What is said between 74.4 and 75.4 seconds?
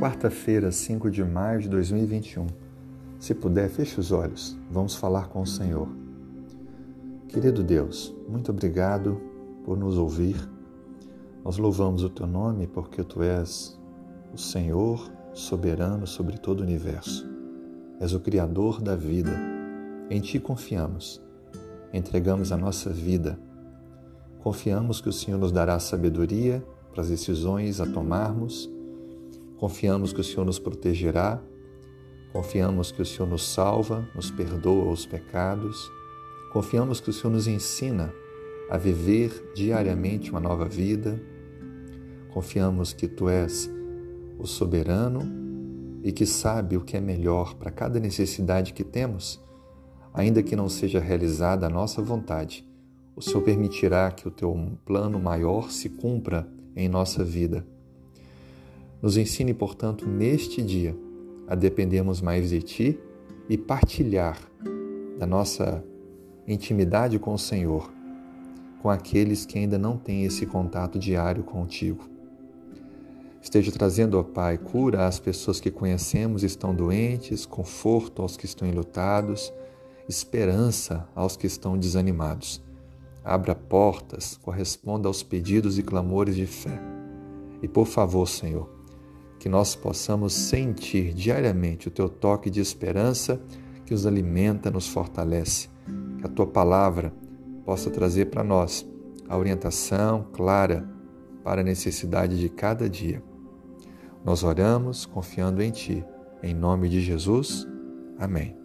cura às